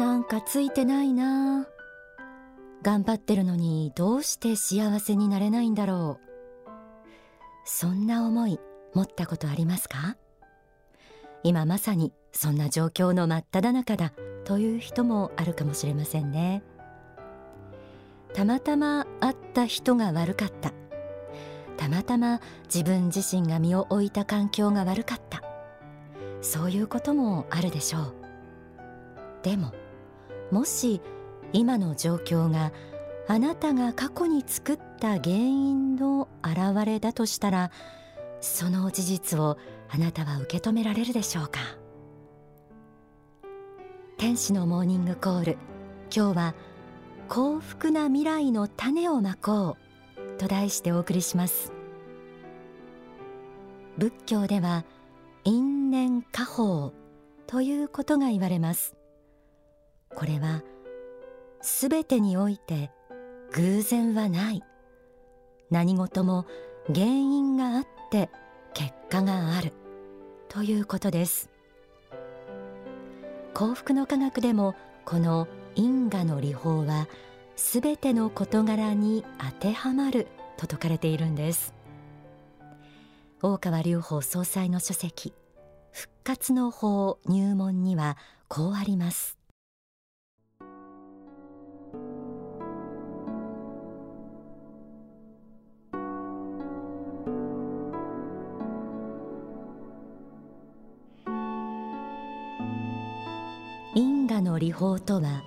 [0.00, 1.68] なんかついてないな。
[2.82, 6.70] 頑張ってるのにどうして幸せになれないんだろう。
[7.66, 8.58] そんな思い
[8.94, 10.16] 持ったことありますか？
[11.42, 16.62] 今まさにそんな状況の真っ只中だという人もあるかもしれませんね。
[18.32, 20.72] たまたま会った人が悪かった。
[21.76, 25.42] たまたま自分自身が身を置いた環境が悪かった。
[26.40, 28.14] そういうこともあるでしょう。
[29.42, 29.74] でも
[30.50, 31.00] もし
[31.52, 32.72] 今の状況が
[33.28, 37.70] あなたが過去に作った原因の表れだとしたら
[38.40, 41.60] その事実をあなたは受け止められるでしょうか？
[44.16, 45.58] 天使のモーニングコール。
[46.14, 46.54] 今日は
[47.28, 49.76] 幸福な未来の種をまこ
[50.16, 51.72] うと題してお送りします。
[53.96, 54.84] 仏教では
[55.44, 56.92] 因縁果報
[57.46, 58.96] ということが言われます。
[60.14, 60.62] これは
[61.62, 62.90] すべてにおいて
[63.52, 64.62] 偶然はない。
[65.70, 66.46] 何事も
[66.92, 68.30] 原因があって
[68.74, 69.72] 結果がある。
[70.48, 71.48] ということです。
[73.54, 77.08] 幸福の科学でもこの因果の理法は
[77.56, 81.74] すべての事柄に当てはまると説かれているんです。
[83.42, 85.32] 大川隆法総裁の書籍
[85.92, 88.16] 復活の法入門には
[88.48, 89.39] こうあります。
[104.38, 105.42] の理法とは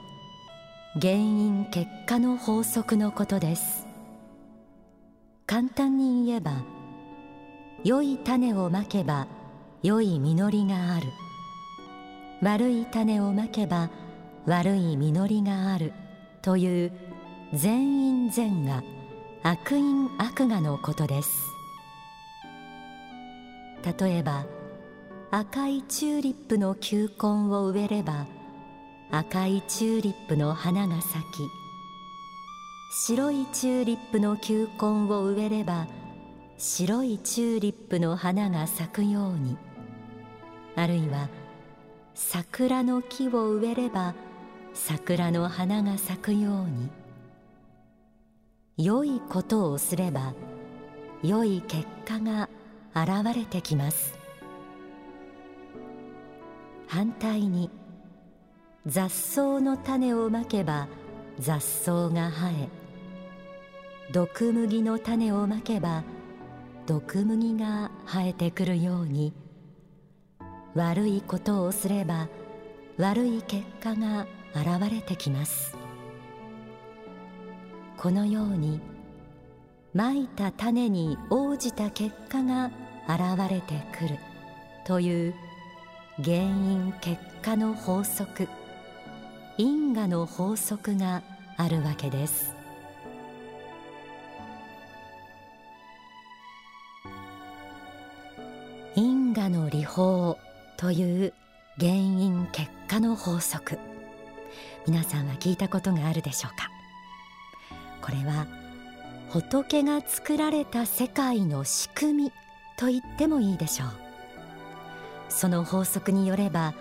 [1.02, 3.88] 原因結果の法則のことです。
[5.48, 6.64] 簡単に言えば
[7.84, 9.28] 良い種をまけば
[9.82, 11.08] 良い実りがある。
[12.42, 13.90] 悪い種をまけば
[14.46, 15.94] 悪い実りがある。
[16.42, 16.92] という
[17.54, 18.84] 善因善が
[19.44, 21.30] 悪因悪我のことです。
[24.00, 24.46] 例えば
[25.32, 28.28] 赤いチューリップの球根を植えれば
[29.16, 31.48] 赤いチューリップの花が咲き
[32.90, 35.86] 白いチューリップの球根を植えれば
[36.58, 39.56] 白いチューリップの花が咲くように
[40.76, 41.30] あるいは
[42.16, 44.16] 桜の木を植えれば
[44.74, 46.90] 桜の花が咲くように
[48.78, 50.34] 良いことをすれば
[51.22, 52.50] 良い結果が
[52.96, 54.18] 現れてきます。
[56.88, 57.70] 反対に
[58.86, 60.90] 雑草の種をまけば
[61.40, 62.70] 雑草が生え
[64.12, 66.04] 毒麦の種をまけば
[66.86, 69.34] 毒麦が生えてくるように
[70.76, 72.28] 悪いことをすれば
[72.98, 75.78] 悪い結果が現れてきます。
[77.98, 78.82] このように
[79.94, 82.70] まいた種に応じた結果が
[83.08, 84.20] 現れてくる
[84.86, 85.34] という
[86.22, 88.50] 原因結果の法則。
[89.58, 91.22] 因果の法則が
[91.58, 92.56] あるわけです。
[98.96, 100.40] 因果の理法
[100.78, 101.34] という
[101.80, 103.78] 原因結果の法則。
[104.88, 106.70] 皆さんは聞いたことがあるでしょうか？
[108.02, 108.48] これは
[109.30, 112.32] 仏が作られた世界の仕組み
[112.76, 113.90] と言ってもいいでしょう。
[115.30, 116.74] その法則によれば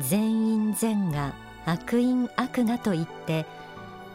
[0.00, 1.32] 善因善が
[1.66, 3.44] 悪因悪がといって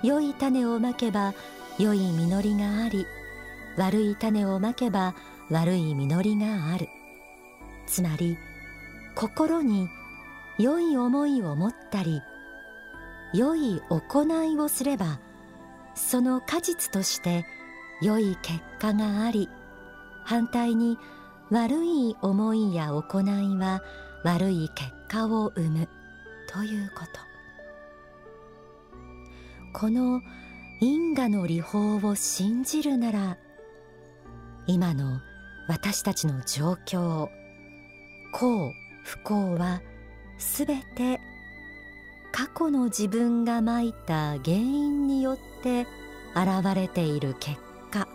[0.01, 1.35] 良い種をまけば
[1.77, 3.05] 良い実りがあり
[3.77, 5.13] 悪い種をまけば
[5.49, 6.87] 悪い実りがある。
[7.85, 8.37] つまり
[9.15, 9.89] 心に
[10.57, 12.21] 良い思いを持ったり
[13.33, 15.19] 良い行いをすれば
[15.93, 17.45] その果実として
[18.01, 19.49] 良い結果があり
[20.23, 20.97] 反対に
[21.49, 23.81] 悪い思いや行いは
[24.23, 25.89] 悪い結果を生む
[26.47, 27.30] ということ。
[29.73, 30.21] この
[30.79, 33.37] 因果の理法を信じるなら
[34.67, 35.19] 今の
[35.67, 37.29] 私たちの状況
[38.33, 38.73] 幸
[39.03, 39.81] 不幸は
[40.37, 41.19] すべて
[42.31, 45.87] 過去の自分がまいた原因によって
[46.35, 47.57] 現れている結
[47.89, 48.07] 果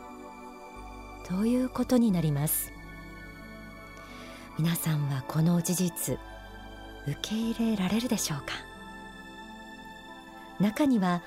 [1.26, 2.73] ということになります。
[4.59, 6.19] 皆さんはこの事実
[7.06, 8.55] 受け入れられるでしょうか？
[10.61, 11.20] 中には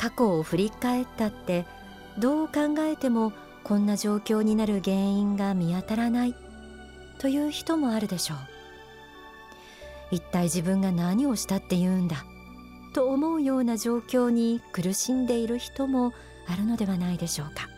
[0.00, 1.66] 過去を振り返ったって
[2.18, 6.34] どう考えてもこんな状況になる原因が見当たらない
[7.18, 8.38] という人もあるでしょう。
[10.10, 12.24] 一体自分が何をしたって言うんだ
[12.94, 16.14] と思うような状況に苦しんでいる人も
[16.48, 17.68] あるのではないでしょうか。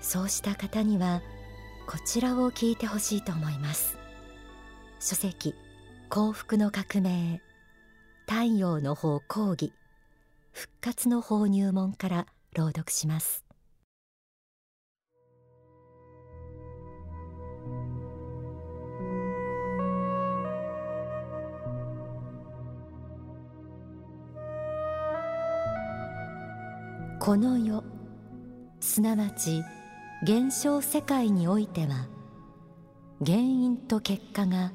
[0.00, 1.22] そうした方には
[1.88, 3.98] こちらを聞いてほしいと思います。
[5.00, 5.56] 書籍
[6.08, 7.43] 幸福の革命。
[8.44, 9.72] 太陽の方講義。
[10.52, 13.42] 復活の方入門から朗読します。
[27.18, 27.82] この世
[28.78, 29.62] すなわち
[30.22, 32.08] 現象世界においては
[33.24, 34.70] 原因と結果が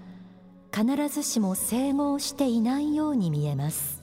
[0.73, 4.01] 必ずしも整合していないように見えます。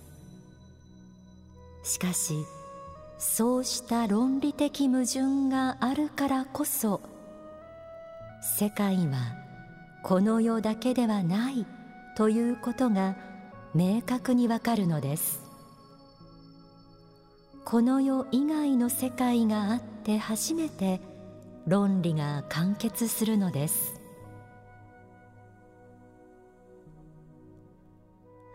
[1.83, 2.35] しかし
[3.19, 7.01] そうした論理的矛盾があるからこそ
[8.59, 9.37] 世界は
[10.03, 11.67] この世だけではない
[12.17, 13.17] ということが
[13.75, 15.41] 明確にわかるのです。
[17.65, 21.01] この世以外の世界があって初めて
[21.67, 23.96] 論理が完結するのです。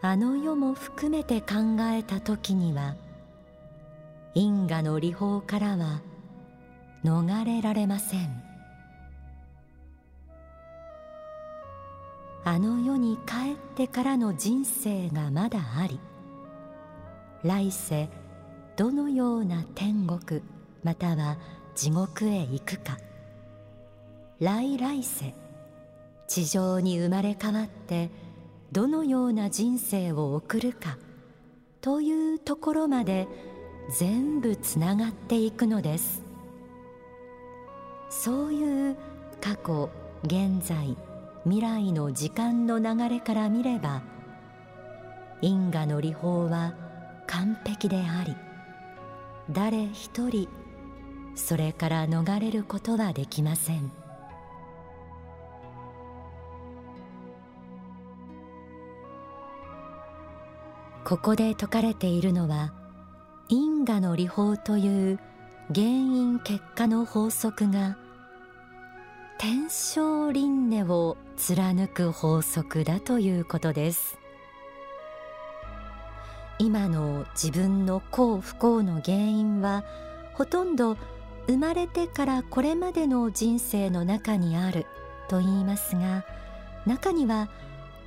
[0.03, 2.95] あの世も含めて考えた時には
[4.33, 6.01] 因果の理法からは
[7.03, 8.43] 逃れられません。
[12.43, 15.99] あの世に帰ってからの人生がまだあり
[17.43, 18.09] 来世
[18.75, 20.41] どのような天国
[20.83, 21.37] または
[21.75, 22.97] 地獄へ行くか。
[24.39, 25.35] 来来世
[26.27, 28.09] 地上に生まれ変わって
[28.71, 30.97] どのような人生を送るか
[31.81, 33.27] というところまで
[33.89, 36.21] 全部つながっていくのです。
[38.11, 38.97] そういう
[39.39, 39.89] 過去
[40.23, 40.97] 現在
[41.45, 44.03] 未来の時間の流れから見れば
[45.41, 46.75] 因果の理法は
[47.25, 48.35] 完璧であり
[49.49, 50.47] 誰一人
[51.35, 54.00] それから逃れることはできません。
[61.11, 62.71] ここで説かれているのは
[63.49, 65.19] 因果の理法という
[65.67, 67.97] 原因結果の法則が
[69.37, 74.17] 天正輪廻を貫く法則だということです。
[76.59, 79.83] 今の自分の幸不幸の原因は
[80.35, 80.95] ほとんど
[81.47, 84.85] 生まれてからこれまでの人生の中にある
[85.27, 86.23] と言いますが
[86.85, 87.49] 中には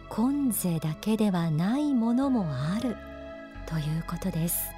[0.09, 2.97] 今世だけではないものもある。
[3.67, 4.71] ということです。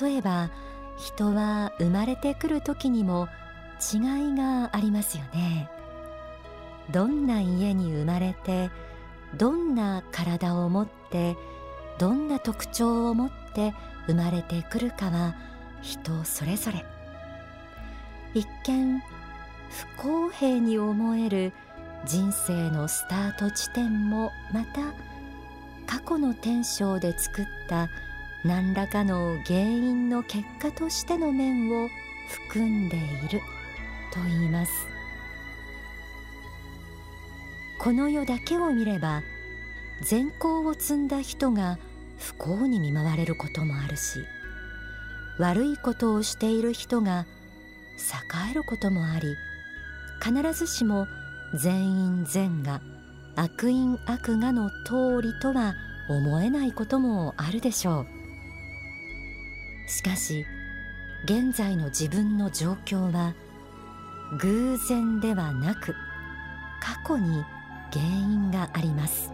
[0.00, 0.50] 例えば
[0.96, 3.28] 人は生まれてくる時にも
[3.92, 5.68] 違いがありますよね。
[6.90, 8.70] どんな家に生まれて
[9.36, 11.36] どんな体を持って
[11.98, 13.74] どんな特徴を持って
[14.06, 15.34] 生まれてくるかは
[15.82, 16.84] 人それぞれ。
[18.34, 19.00] 一見
[19.96, 21.52] 不公平に思える
[22.06, 24.92] 人生のスタート地点もまた
[25.86, 27.88] 過去の天性で作った
[28.44, 31.88] 何らかの原因の結果としての面を
[32.28, 33.40] 含んでいる
[34.12, 34.72] と言います。
[37.78, 39.22] この世だけを見れば
[40.00, 41.78] 善行を積んだ人が
[42.18, 44.20] 不幸に見舞われることもあるし
[45.38, 47.26] 悪いことをしている人が
[47.96, 49.36] 栄えることもあり
[50.22, 51.06] 必ずしも
[51.54, 52.80] 善因善が
[53.36, 55.74] 悪因悪がの通りとは
[56.08, 58.06] 思えないこともあるでしょう。
[59.88, 60.46] しかし
[61.24, 63.34] 現在の自分の状況は
[64.38, 65.94] 偶然ではなく
[66.80, 67.44] 過去に
[67.92, 69.32] 原因があります。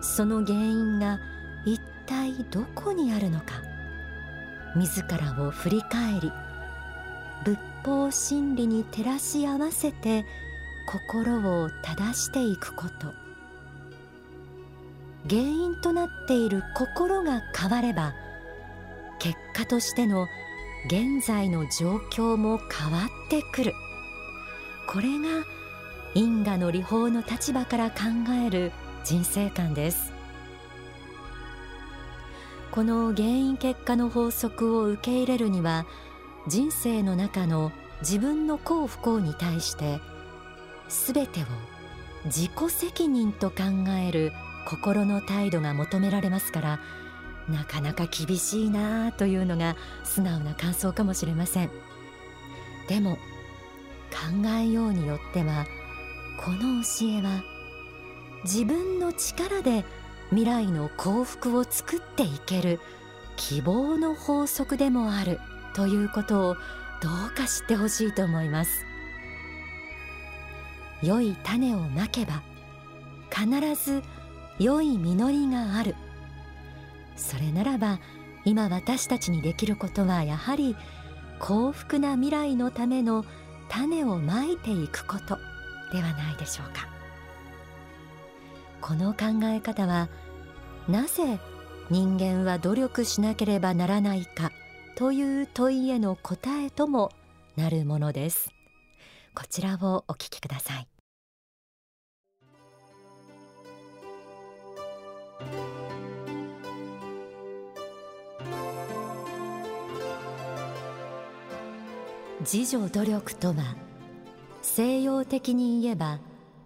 [0.00, 1.18] その原因が
[1.64, 3.62] 一体どこにあるのか。
[4.76, 6.32] 自らを振り返り
[7.44, 10.24] 仏法真理に照らし合わせて
[10.86, 13.12] 心を正していくこと。
[15.28, 18.14] 原因となっている心が変われば
[19.18, 20.28] 結果としての
[20.86, 23.72] 現在の状況も変わってくる。
[24.86, 25.46] これが
[26.14, 27.96] 因果の理法の立場から考
[28.46, 28.70] える
[29.02, 30.12] 人生観です。
[32.70, 35.86] この原因結果の法則を受け入れるには
[36.48, 40.00] 人生の中の自分の幸不幸に対して
[40.88, 41.44] 全てを
[42.26, 43.56] 自己責任と考
[44.06, 44.32] える
[44.66, 46.80] 心の態度が求められますから
[47.48, 51.70] なかなか厳しいなあというのが素直な感想かもしれません。
[52.88, 53.16] でも
[54.10, 55.66] 考えようによっては
[56.42, 57.42] この教えは
[58.44, 59.84] 自分の力で
[60.30, 62.80] 未来の幸福を作っていける
[63.36, 65.40] 希望の法則でもある
[65.74, 66.54] ということを
[67.00, 68.86] どうか知ってほしいと思います。
[71.04, 72.42] 良い種をまけば
[73.30, 74.02] 必ず
[74.58, 75.94] 良い実りがある。
[77.16, 77.98] それならば
[78.44, 80.76] 今私たちにできることはやはり
[81.38, 83.24] 幸福な未来のための
[83.68, 85.38] 種をまいていくこと
[85.92, 86.88] ではないでしょうか。
[88.80, 90.08] この考え方は
[90.88, 91.40] なぜ
[91.90, 94.52] 人間は努力しなければならないか
[94.96, 97.10] という問いへの答えとも
[97.56, 98.50] なるものです。
[99.34, 100.93] こちらをお聞きください。
[112.44, 113.74] 自助努力とは
[114.60, 116.18] 西洋的に言えば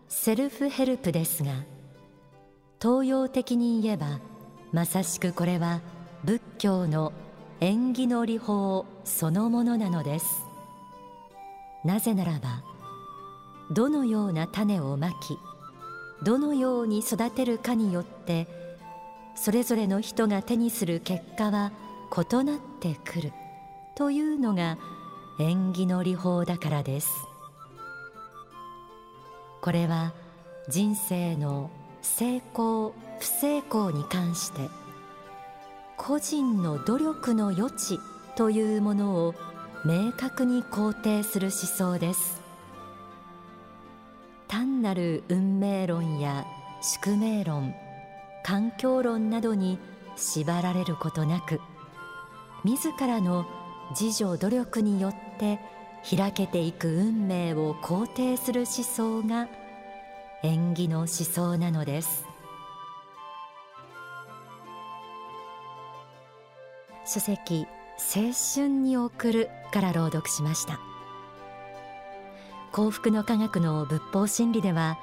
[0.08, 1.52] セルフヘルプですが
[2.82, 4.18] 東洋的に言えば
[4.73, 5.80] まさしくこれは
[6.25, 7.12] 仏教の
[7.61, 10.26] 縁起の理法そのものなのです。
[11.85, 12.62] なぜならば
[13.70, 15.38] どのような種をまき
[16.25, 18.49] どのように育てるかによって
[19.37, 21.70] それぞれの人が手にする結果は
[22.12, 23.32] 異なってくる
[23.94, 24.76] というのが
[25.38, 27.11] 縁起の理法だからです。
[29.61, 30.12] これは
[30.68, 31.71] 人生の
[32.02, 34.68] 成功不成功に関して
[35.97, 37.99] 個人の努力の余地
[38.37, 39.35] というものを
[39.85, 41.57] 明確に肯定する思
[41.92, 42.40] 想です。
[44.49, 46.47] 単なる運命論や
[46.80, 47.75] 宿命論
[48.45, 49.78] 環境論などに
[50.16, 51.61] 縛られることなく
[52.64, 53.47] 自らの
[53.90, 55.59] 自助努力によって
[56.16, 59.49] 開けていく運命を肯定する思想が
[60.42, 62.25] 縁起の思想なのです。
[67.04, 67.66] 書籍
[68.14, 70.78] 青春に送るから朗読しました。
[72.71, 74.99] 幸福の科学の仏法真理では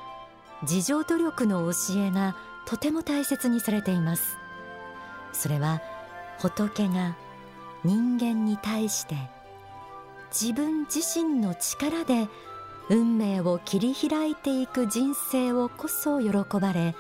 [0.62, 2.36] 自助努力の教えが
[2.68, 4.38] とても大切にされています。
[5.34, 5.82] それは
[6.39, 7.15] 仏が
[7.86, 9.15] 人間に対して
[10.32, 12.27] 自分自身の力で
[12.89, 16.96] 運命を切り開いていく人生をこそ喜ばれ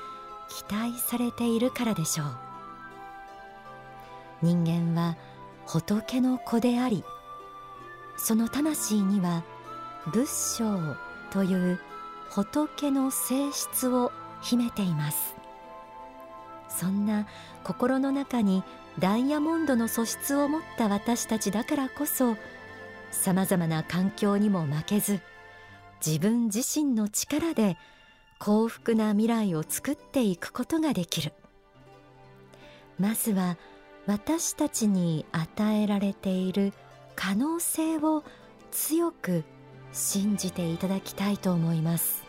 [0.47, 2.27] 期待されているからでしょう。
[4.43, 5.17] 人間は
[5.65, 7.03] 仏の子であり
[8.15, 9.43] その魂には
[10.11, 10.95] 仏性
[11.31, 11.79] という
[12.29, 14.11] 仏の性質を
[14.41, 15.35] 秘めています。
[16.69, 17.25] そんな
[17.63, 18.63] 心の中に
[18.99, 22.37] ダイヤモンドの素質を持った私たちだからこそ
[23.11, 25.19] さまざまな環境にも負けず
[26.05, 27.77] 自分自身の力で
[28.39, 31.33] 幸福な未来を作っていくことができる。
[32.99, 33.57] まずは
[34.05, 36.73] 私たちに与えられている
[37.15, 38.23] 可能性を
[38.71, 39.43] 強く
[39.93, 42.23] 信じていただきたいと思います。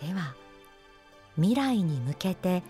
[0.00, 0.34] では
[1.36, 2.62] 未来に向けて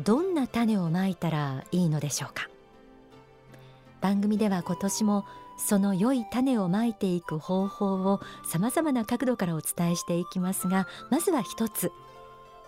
[0.00, 2.48] どんな種をまいたらいいのでしょうか？
[4.00, 5.24] 番組では今年も
[5.56, 11.92] その良い種をまいていく方法をさまざまな角度からお伝えしていきますがまずは一つ。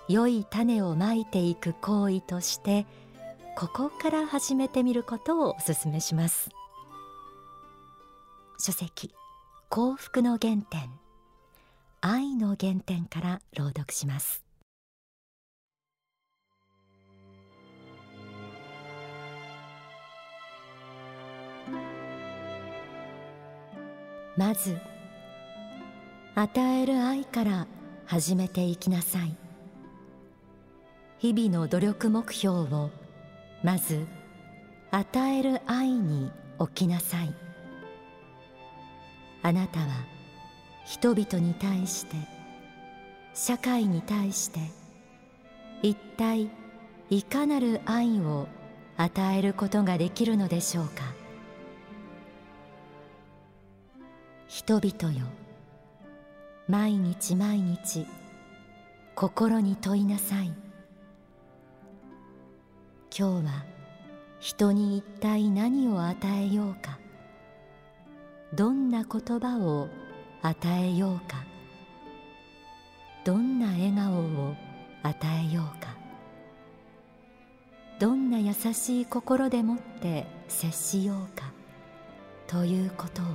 [0.08, 2.86] 良い種をまいていく行為として
[3.56, 6.48] ここから始めてみることをお勧めします。
[8.58, 9.12] 書籍
[9.68, 10.90] 幸福の原点
[12.00, 14.45] 愛の原点から朗読します。
[24.36, 24.76] まず
[26.34, 27.66] 与える愛から
[28.04, 29.34] 始めていきなさい。
[31.18, 32.90] 日々の努力目標を
[33.64, 34.06] まず
[34.90, 37.34] 与える愛に置きなさい。
[39.42, 39.86] あなたは
[40.84, 42.16] 人々に対して
[43.32, 44.60] 社会に対して
[45.82, 46.50] 一体
[47.08, 48.48] いかなる愛を
[48.98, 51.15] 与えることができるのでしょうか？
[54.66, 55.26] 人々よ。
[56.66, 58.04] 毎日毎日
[59.14, 60.52] 心に問いなさい。
[63.16, 63.64] 今日は
[64.40, 66.98] 人に一体何を与えようか。
[68.54, 69.88] どんな言葉を
[70.42, 71.44] 与えようか。
[73.24, 74.14] どんな笑顔
[74.48, 74.56] を
[75.04, 75.16] 与
[75.48, 75.96] えようか。
[78.00, 81.52] どんな優しい心でもって接しようか。
[82.48, 83.26] ということを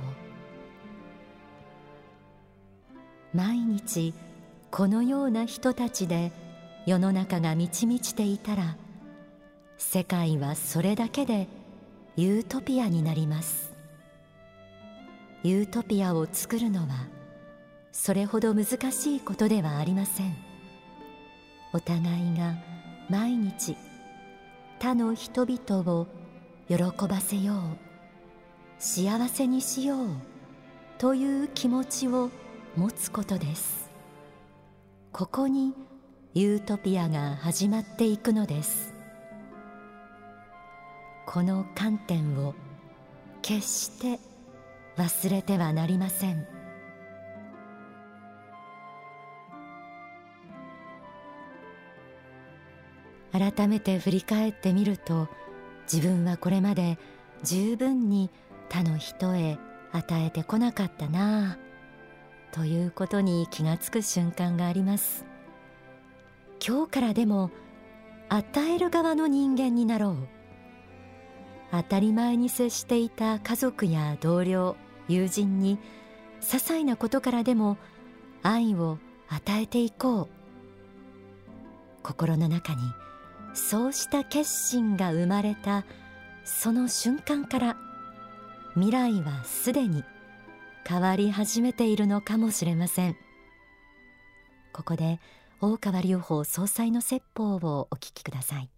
[3.34, 4.12] 毎日
[4.70, 6.32] このような人たちで
[6.86, 8.76] 世の中が満ち満ちていたら
[9.78, 11.48] 世界はそれだけで
[12.16, 13.72] ユートピアになります。
[15.42, 17.06] ユートピアを作るのは
[17.90, 20.36] それほど難しいことではありません。
[21.72, 22.56] お互いが
[23.08, 23.76] 毎日
[24.78, 26.06] 他の人々を
[26.68, 26.76] 喜
[27.08, 27.56] ばせよう
[28.78, 30.08] 幸せにしよう
[30.98, 32.30] という気持ちを
[32.74, 33.90] 持つことです。
[35.12, 35.74] ここに
[36.32, 38.94] ユートピアが始まっていくのです。
[41.26, 42.54] この観点を
[43.42, 44.18] 決して
[44.96, 46.46] 忘れてはなりません。
[53.32, 55.28] 改めて振り返ってみると
[55.92, 56.98] 自分はこれまで
[57.42, 58.30] 十分に
[58.70, 59.58] 他の人へ
[59.92, 61.52] 与えてこなかったな。
[61.52, 61.61] あ
[62.52, 65.24] ということに気がつく瞬間があります。
[66.64, 67.50] 今日からでも
[68.28, 70.28] 与える側の人間になろう。
[71.70, 74.76] 当たり前に接していた家族や同僚
[75.08, 75.78] 友人に
[76.42, 77.78] 些細なことからでも
[78.42, 80.28] 愛を与えていこう。
[82.02, 82.82] 心の中に
[83.54, 85.84] そうした決心が生まれた
[86.44, 87.76] その瞬間から
[88.74, 90.04] 未来はすでに
[90.86, 93.16] 変わり始めているのかもしれません。
[94.72, 95.20] ここで
[95.60, 98.68] 大川隆法総裁の説法をお聞きください。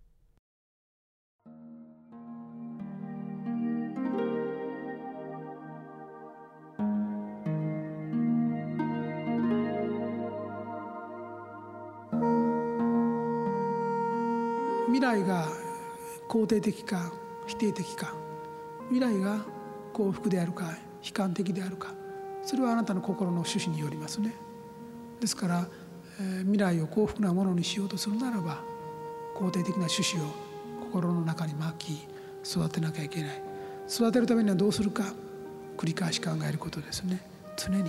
[14.88, 15.48] 未来が
[16.28, 17.12] 肯定的か
[17.46, 18.14] 否定的か
[18.90, 19.44] 未来が
[19.92, 20.93] 幸福であるか。
[21.04, 21.92] 悲観的であるか。
[22.42, 24.34] それはあなたの心の趣旨によりますね。
[25.20, 25.68] ですから、
[26.20, 28.62] えー、未来を幸福なものにしようとするならば
[29.34, 30.28] 肯定的な趣旨を
[30.92, 32.08] 心の中に巻き
[32.48, 33.42] 育てなきゃいけない。
[33.88, 35.04] 育てるためにはどうするか
[35.76, 37.20] 繰り返し考えることですね。
[37.56, 37.84] 常に。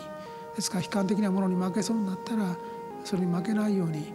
[0.55, 2.57] ですから悲観的なものに負けそうになったら
[3.03, 4.13] それに負けないように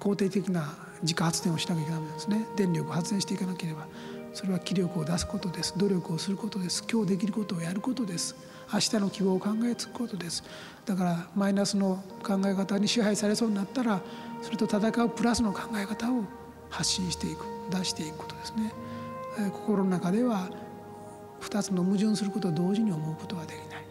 [0.00, 2.46] 肯定的な自家発電をしなきゃいけないんですね。
[2.56, 3.86] 電力を発電していかなければ。
[4.34, 5.72] それは気力を出すことです。
[5.78, 6.84] 努力をすることです。
[6.90, 8.34] 今日できることをやることです。
[8.72, 10.42] 明日の希望を考えつくことです。
[10.84, 14.00] だからマイナスの考え方に支配されそうになったら
[14.42, 16.24] それと戦うプラスの考え方を
[16.68, 17.54] 発信していく。
[17.70, 18.72] 出していくことですね。
[19.52, 20.50] 心の中では
[21.40, 23.84] 2つの矛盾することを同時に思うことはできない。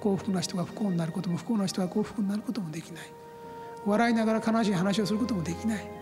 [0.00, 3.04] 幸福な人が不幸になることも不幸な人が幸福になることもできない。
[3.86, 5.97] 笑いながら悲しい話をすることもできない。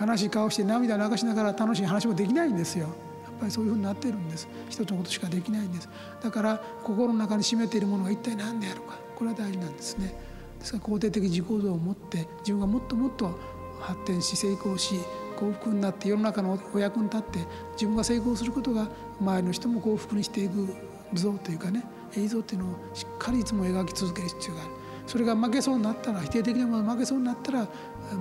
[0.00, 2.86] 悲しい顔して涙流しながら楽しい話もできないんですよ。
[3.24, 4.48] やっぱりそういうふうになってるんです。
[4.68, 5.88] 一つのことしかできないんです。
[6.22, 8.98] だから心の中に秘めているものが一体何であるか。
[9.14, 10.14] これは大事なんですね。
[10.58, 13.38] ですから肯定的自己像を持って自分がもっともっと
[13.80, 14.94] 発展し成功し
[15.36, 17.38] 幸福になって世の中のお役に立って
[17.72, 18.88] 自分が成功することが
[19.20, 20.74] 周りの人も幸福にしていく
[21.12, 21.84] 像というかね。
[22.16, 24.70] 映像っていうのをしっかりいつも描き続ける必要がある。
[25.06, 27.66] それが負けそうになったら否定的なもの負けそうになったら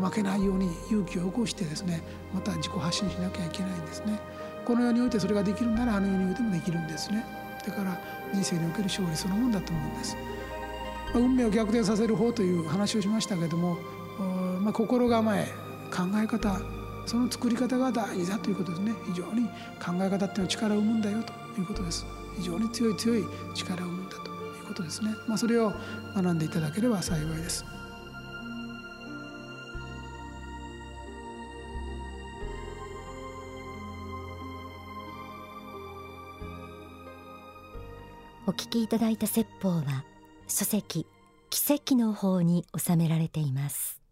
[0.01, 4.19] 負けないように勇気を起こしてですねまた自己発信しなきゃいけないんですね。
[4.65, 7.25] この世においてそれができるならあの世においてもできるんですね。
[7.65, 7.99] だから
[8.33, 10.21] 人生における勝利そのものだと思うんです、ま
[11.15, 13.77] あ、運命を逆転させる方という話をしましたけども、
[14.61, 15.47] まあ、心構え
[15.91, 16.59] 考え方
[17.07, 18.93] その作り方が大事だということですね。
[19.05, 19.45] 非常に
[19.83, 22.05] 考え方っていうのは力を生むんだよということです。
[22.37, 24.24] 非常に強い強い力を生むんだと。
[24.65, 25.73] いうことですね、まあ、それを
[26.15, 27.63] 学んでいただければ幸いです。
[38.47, 40.06] お聞きいただいた説法は
[40.47, 41.08] 書籍
[41.49, 44.04] 奇跡の法に収められています。